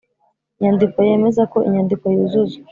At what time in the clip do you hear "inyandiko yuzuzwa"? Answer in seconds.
1.67-2.63